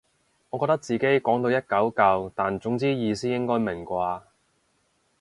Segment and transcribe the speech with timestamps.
[0.49, 4.23] 我覺得自己講到一嚿嚿但總之意思應該明啩